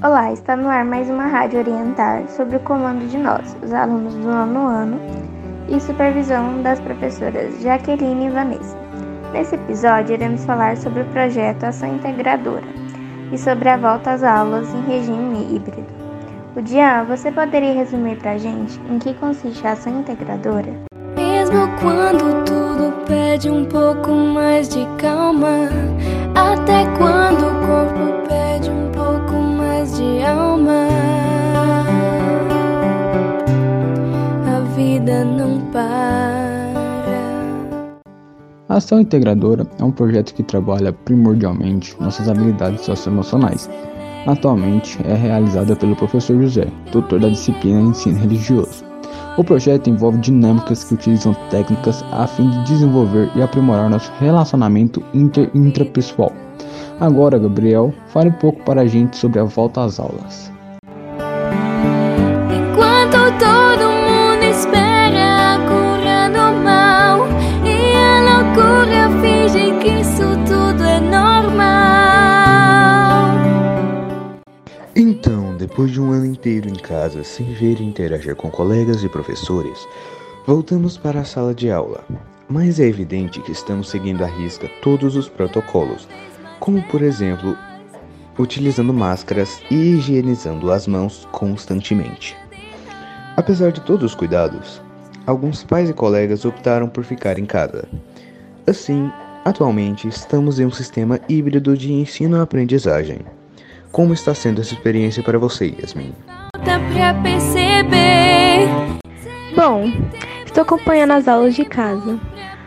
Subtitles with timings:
[0.00, 4.14] Olá, está no ar mais uma Rádio Orientar sob o comando de nós, os alunos
[4.14, 5.00] do nono ano,
[5.68, 8.78] e supervisão das professoras Jaqueline e Vanessa.
[9.32, 12.62] Nesse episódio, iremos falar sobre o projeto Ação Integradora
[13.32, 15.92] e sobre a volta às aulas em regime híbrido.
[16.54, 20.74] O Dian, você poderia resumir para a gente em que consiste a ação integradora?
[21.16, 25.68] Mesmo quando tudo pede um pouco mais de calma,
[26.36, 27.47] até quando
[35.88, 36.38] para.
[38.68, 43.68] A ação integradora é um projeto que trabalha primordialmente nossas habilidades socioemocionais.
[44.26, 48.84] Atualmente é realizada pelo professor José, doutor da disciplina Ensino Religioso.
[49.38, 55.02] O projeto envolve dinâmicas que utilizam técnicas a fim de desenvolver e aprimorar nosso relacionamento
[55.14, 56.32] inter intrapessoal.
[57.00, 60.57] Agora, Gabriel, fale um pouco para a gente sobre a volta às aulas.
[75.78, 79.86] Depois de um ano inteiro em casa, sem ver e interagir com colegas e professores,
[80.44, 82.04] voltamos para a sala de aula.
[82.48, 86.08] Mas é evidente que estamos seguindo à risca todos os protocolos,
[86.58, 87.56] como por exemplo,
[88.36, 92.36] utilizando máscaras e higienizando as mãos constantemente.
[93.36, 94.82] Apesar de todos os cuidados,
[95.26, 97.88] alguns pais e colegas optaram por ficar em casa.
[98.66, 99.12] Assim,
[99.44, 103.37] atualmente estamos em um sistema híbrido de ensino-aprendizagem.
[103.90, 106.12] Como está sendo essa experiência para você, Yasmin?
[106.64, 108.68] Dá pra perceber.
[109.56, 109.90] Bom,
[110.44, 112.18] estou acompanhando as aulas de casa.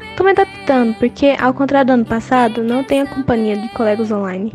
[0.10, 4.12] Estou me adaptando porque, ao contrário do ano passado, não tenho a companhia de colegas
[4.12, 4.54] online.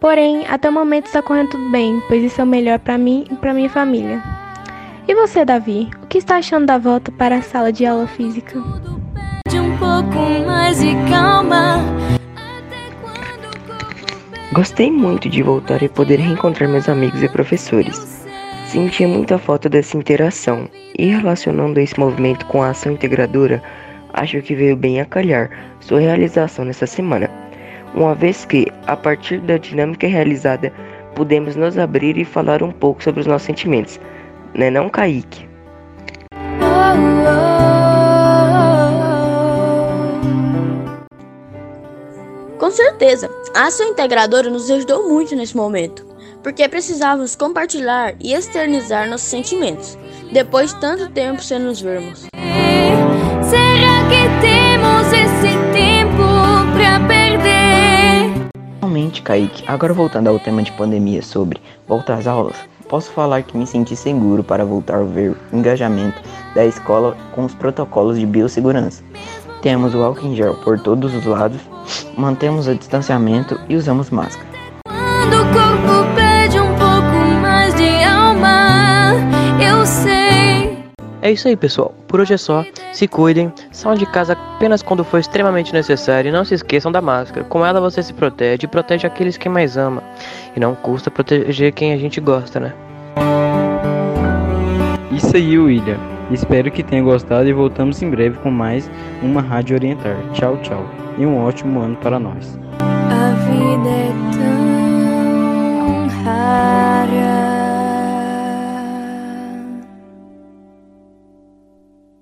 [0.00, 3.24] Porém, até o momento está correndo tudo bem, pois isso é o melhor para mim
[3.30, 4.22] e para minha família.
[5.08, 5.88] E você, Davi?
[6.02, 8.62] O que está achando da volta para a sala de aula física?
[9.48, 11.78] De um pouco mais de calma.
[14.54, 18.24] Gostei muito de voltar e poder reencontrar meus amigos e professores.
[18.68, 23.60] Sentia muita falta dessa interação e relacionando esse movimento com a ação integradora,
[24.12, 25.50] acho que veio bem a calhar
[25.80, 27.28] sua realização nessa semana,
[27.96, 30.72] uma vez que, a partir da dinâmica realizada,
[31.16, 34.00] pudemos nos abrir e falar um pouco sobre os nossos sentimentos,
[34.54, 35.48] né não, Kaique?
[42.64, 46.02] Com certeza, a ação integradora nos ajudou muito nesse momento,
[46.42, 49.98] porque precisávamos compartilhar e externizar nossos sentimentos,
[50.32, 52.20] depois de tanto tempo sem nos vermos.
[53.42, 56.22] Será que temos esse tempo
[56.74, 58.32] pra perder?
[58.80, 62.56] Realmente, Kaique, agora voltando ao tema de pandemia sobre voltar às aulas,
[62.88, 66.18] posso falar que me senti seguro para voltar a ver o engajamento
[66.54, 69.02] da escola com os protocolos de biossegurança.
[69.60, 71.60] Temos o álcool em gel por todos os lados,
[72.16, 74.46] mantemos o distanciamento e usamos máscara.
[74.86, 79.14] Quando o corpo pede um pouco mais de alma,
[79.60, 80.84] eu sei.
[81.22, 81.94] É isso aí, pessoal.
[82.06, 82.64] Por hoje é só.
[82.92, 87.00] Se cuidem, saiam de casa apenas quando for extremamente necessário e não se esqueçam da
[87.00, 87.44] máscara.
[87.44, 90.02] Com ela você se protege e protege aqueles que mais ama.
[90.54, 92.74] E não custa proteger quem a gente gosta, né?
[95.10, 96.13] Isso aí, William.
[96.30, 98.90] Espero que tenha gostado e voltamos em breve com mais
[99.22, 100.16] uma Rádio Orientar.
[100.32, 100.84] Tchau, tchau.
[101.18, 102.58] E um ótimo ano para nós.